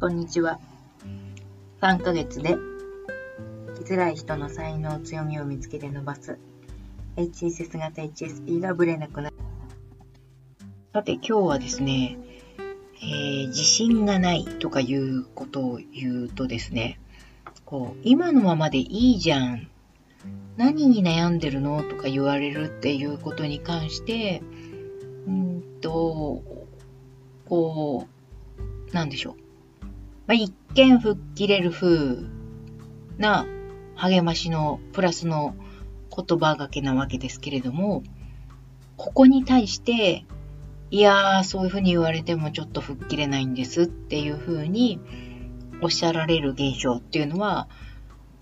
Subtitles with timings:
[0.00, 0.58] こんにちは。
[1.82, 2.56] 3ヶ月で
[3.76, 6.38] 生きづらい人の才能、強みを見つけて伸ばす
[7.16, 9.36] HSS 型 HSP がブレなくなる。
[10.94, 12.16] さて今日はですね、
[13.02, 16.98] えー、自信がないとかいうことを言うとですね、
[17.66, 19.68] こう、今のままでいいじゃん。
[20.56, 24.40] 何に悩んでるのとか言われるっていうことに関して、
[25.26, 26.42] うんと、
[27.44, 28.08] こ
[28.90, 29.49] う、なんでしょう。
[30.30, 32.18] まあ、一見吹っ切れる風
[33.18, 33.46] な
[33.96, 35.56] 励ましのプラスの
[36.16, 38.04] 言葉がけなわけですけれども、
[38.96, 40.24] ここに対して、
[40.92, 45.00] いやー、そういうふうに言われてもちょっと吹っ切れないんですっていうふうに
[45.82, 47.66] おっしゃられる現象っていうのは、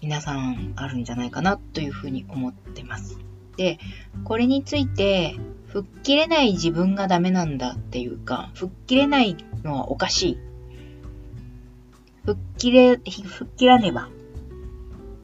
[0.00, 3.18] 皆さんあるんじゃないかなというふうに思ってます。
[3.58, 3.78] で、
[4.24, 10.38] これについて、吹っ切れない自分がダメなんだっていうか、吹っ切れないのはおかしい
[12.24, 14.08] 吹っ切れ、吹っ切らねば、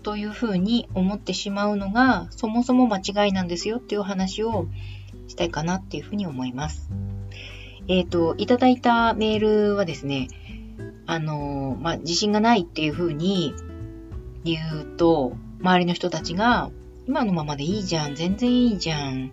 [0.03, 4.67] というふうに思ってしまうのが、そもそも間違いなんですよっていう話を
[5.29, 6.91] したいかなっていうふうに思います。
[7.89, 9.39] えっ、ー、と、いただいたメー
[9.71, 10.29] ルはですね、
[11.07, 13.55] あの、まあ、自信がないっていうふうに
[14.45, 16.71] 言うと、周りの人たちが、
[17.07, 19.33] 今のままでいいじゃん、全然いいじゃん、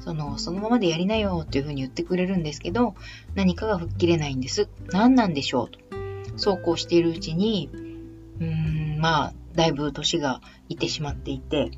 [0.00, 2.94] その、そのままでやりなよっていうふうに言ってくれるんですけど、
[3.34, 4.68] 何かが吹っ切れないんです。
[4.92, 5.85] 何なんでしょうと。
[6.36, 7.70] そうこうしているうちに、
[8.40, 11.70] うーん、まあ、だいぶ年がいってしまっていて、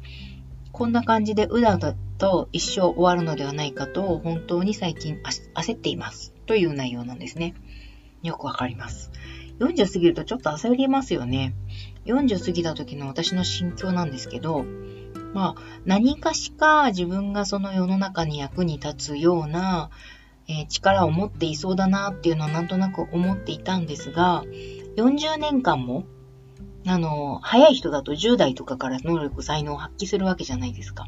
[0.72, 5.18] こんな感じでうだうだと一生終わるのではないかと、本当に最近
[5.54, 6.34] 焦っています。
[6.46, 7.54] という内容なんですね。
[8.22, 9.10] よくわかります。
[9.60, 11.54] 40過ぎるとちょっと焦りますよね。
[12.06, 14.64] 40過ぎた時の私の心境なんですけど、
[15.34, 19.90] まあ、何かしか自分がその世の中に役に立つような、
[20.48, 24.44] えー、力を持っていそうだなっていうのはなんとなく思っていたんですが、
[24.96, 26.04] 40年間も、
[26.86, 31.06] あの、早い人だと10代とかから能力、才能を発揮するわけじゃないですか。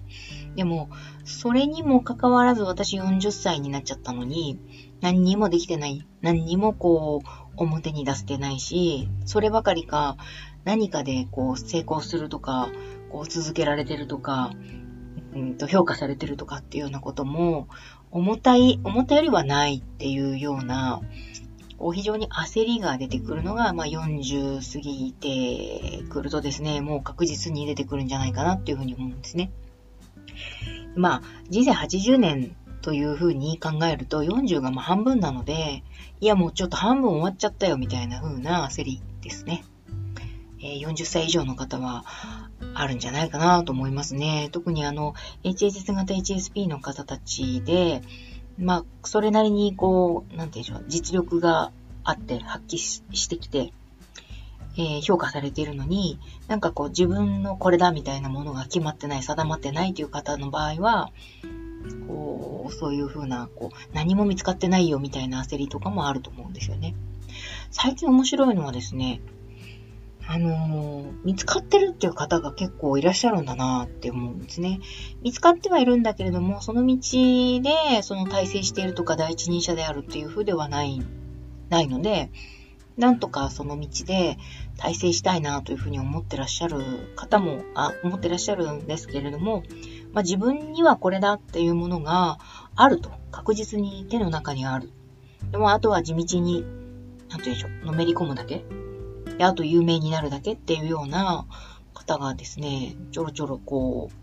[0.55, 0.91] でも、
[1.25, 4.61] それにもかかわらず私40歳になっちゃったのに、
[5.01, 6.07] 何にもできてない。
[6.21, 10.17] 何にもこう、表に出せてないし、そればかりか、
[10.65, 12.69] 何かでこう、成功するとか、
[13.11, 14.51] こう、続けられてるとか、
[15.35, 17.69] うんと評価されてるとかっていうようなことも、
[18.11, 21.01] 重たい、重たよりはないっていうような、
[21.79, 29.51] こう非常に焦りが出てくるのが、まあ、40過ぎてくるとですね、もう確実に出てくるんじゃないかなっていうふうに思うんですね。
[30.95, 35.83] まあ、人生80年というふうに考えると、40がまあ半分なので、
[36.21, 39.65] いやもうちょっと半分終わっちゃったよみたいな風な焦りですね。
[40.63, 42.05] え、40歳以上の方は、
[42.75, 44.49] あるんじゃないかなと思いますね。
[44.53, 45.15] 特にあの、
[45.45, 48.03] HSS 型 HSP の方たちで、
[48.59, 51.73] まあ、それなりにこう、なんていうんでしょう、実力が
[52.05, 53.73] あって発揮してきて、
[54.77, 61.11] えー、評価されているのに、なんかこう自分のこれだみたいなものが決まってない、定まってないという方の場合は、
[62.07, 66.95] こう、そういうふうな、こう、何も見つかってないよみたいな焦りとかもあると思うんですよね。
[67.71, 69.21] 最近面白いのはですね、
[70.27, 74.81] あのー、見つかってるっていう方が結構いらっしゃるんだなって思うんですね。
[75.23, 76.97] 見つかってはいるんだけれども、その道
[77.63, 81.01] で、その体制しているとか第一人者であるっていう風ではない、
[81.69, 82.31] ないので、
[82.97, 84.37] なんとかその道で
[84.77, 89.63] 体制したいなというふうに思ってらっしゃる方も、あ、思ってらっしゃるんですけれども、
[90.13, 92.39] まあ、自分にはこれだっていうものが
[92.77, 93.21] あると。
[93.31, 94.91] 確実に手の中にある。
[95.51, 96.63] でも、あとは地道に、
[97.29, 98.65] なんて言うんでしょう、のめり込むだけ
[99.41, 101.47] で、あと有名になるだけっていうような
[101.95, 104.15] 方がですね、ちょろちょろこう、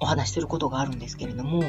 [0.00, 1.62] お話しすることがあるんですけれども、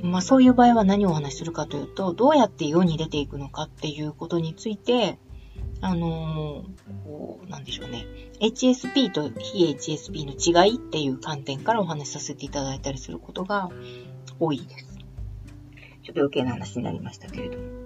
[0.00, 5.18] まあそういう場合は何をお話しするかというと、どうやって世に出ていくのかっていうことについて、
[5.80, 8.06] あのー、こう、なんでしょうね。
[8.40, 13.68] HSP と非 HSP の違いっていう観点からお話しさせていただいたりすることが
[14.38, 14.96] 多いです。
[16.04, 17.77] ちょっと余計な話になりましたけれども。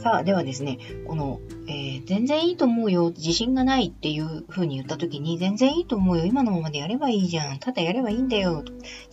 [0.00, 8.64] さあ、ではですね、この、えー、全然いいと思うよ、自信がないっていう風に言った時に、全然いいと思うよ、今のままでやればいいじゃん、ただやればいいんだよ、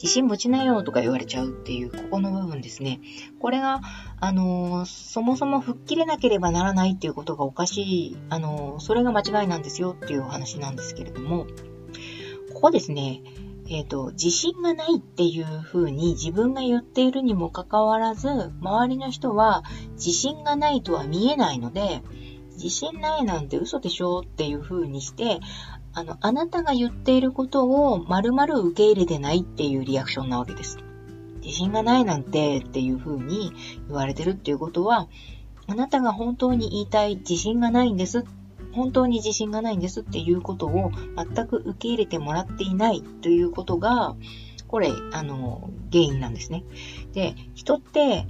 [0.01, 3.01] 自信持ちなよとか言われちゃうっていう、ここの部分ですね。
[3.42, 3.81] これが、
[4.22, 11.48] あのー、そもそも吹っ切れなければならないっていうことがおかしい、あのー、それが間違いなんですよっていうお話なんですけれども、
[12.54, 13.24] ここですね、
[13.69, 18.29] えっ、ー、と、自信がないっていう風に自分が言っているにもかかわらず、
[18.61, 22.01] 周りの人は自信がないとは見えないので、
[22.53, 25.39] 自信ないなんて嘘でしょっていう風にして、
[25.93, 30.77] あの、あなたが言っていることを丸々受け入れてないっていうリアクションなわけです。
[31.41, 33.51] 自信がないなんてっていう風に
[33.87, 35.07] 言われてるっていうことは、
[35.67, 38.25] あなたが本当に言いたい自信がないんです。
[38.73, 44.15] 本当に自信がないんですっていうことを全く受け入れてもらっていないということが、
[44.67, 46.63] これ、あの、原因なんですね。
[47.13, 48.27] で、人って、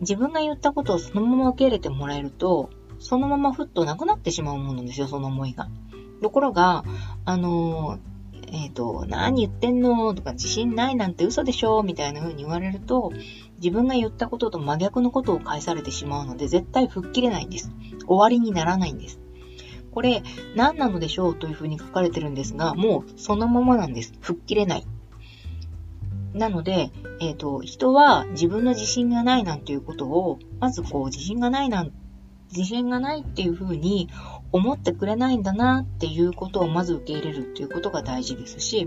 [0.00, 2.70] 自分が言ったことをそのまま受け入れてもらえると、
[3.00, 5.68] そのままふっとなくなってしまうものなんですよ、その思いが。
[6.22, 6.84] ところが、
[7.24, 7.98] あの、
[8.52, 13.12] えっ、ー、と、何言ってんのとか自信ないなんて嘘でしょみたいな風に言われると、
[13.56, 17.72] 自分が言ったことと真逆のことを返されてしまうので、絶対吹っ切れないんです。
[18.06, 19.21] 終わりにならないんです。
[19.92, 20.22] これ、
[20.56, 24.14] 何なのでしょうというふうに書かれてるんですが、もうそのままなんです。
[24.20, 24.86] 吹っ切れない。
[26.32, 26.90] なので、
[27.20, 31.92] えっ、ー、と、人は自分の自信がないなんていうことを、まずこう、自信がないなん、
[32.50, 34.08] 自信がないっていうふうに
[34.50, 38.86] 思ってくれないんだなっていうことをまず受け入れるっていうことが大事ですし、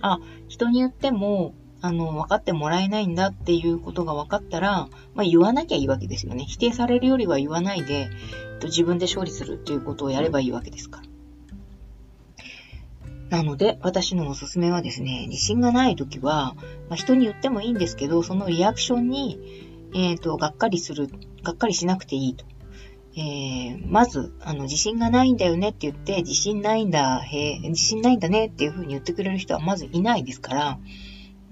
[0.00, 0.18] あ、
[0.48, 6.44] 人に言っても、あの、分かってもらえないんだっていうことが分かったら、まあ言わなきゃいいわけですよね。
[6.46, 8.10] 否定されるよりは言わないで、
[8.64, 11.10] 自分で勝利するっていうことをやればいいわけですから。
[13.30, 16.54] なので、私のおすすめはですね、自信がないときは、
[16.88, 19.38] まあ、人に言ってもいいんですけど、そのリアクションに、
[19.94, 21.08] えっ、ー、と、がっかりする、
[21.44, 22.44] がっかりしなくていいと。
[23.16, 30.78] えー、まず、あの、自信がないんだよねって言って、自信ないんだ、へ自信ないんだねっていうふうに言ってくれる人はまずいないですから、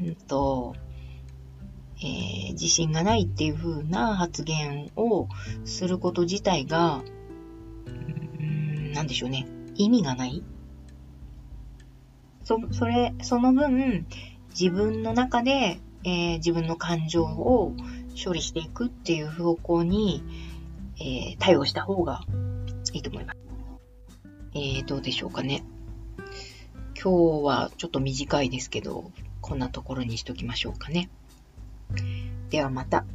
[0.00, 0.74] うんと、
[2.00, 5.28] えー、自信がないっていう風な発言を
[5.64, 7.02] すること自体が、
[7.86, 9.46] うん、なんでしょうね。
[9.74, 10.42] 意味がない
[12.44, 14.06] そ、それ、その分、
[14.58, 17.74] 自分の中で、えー、自分の感情を
[18.24, 20.22] 処理していくっていう方向に、
[21.00, 22.22] えー、対応した方が
[22.92, 23.38] いいと思います。
[24.54, 25.64] えー、どうでしょうかね。
[27.00, 29.12] 今日はちょっと短いですけど、
[29.48, 31.08] こんなところにしときましょうかね。
[32.50, 33.06] ではまた。